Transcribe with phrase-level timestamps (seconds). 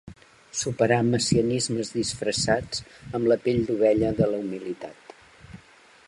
[0.59, 2.81] Superar messianismes disfressats
[3.19, 5.15] amb la pell d’ovella de la humilitat.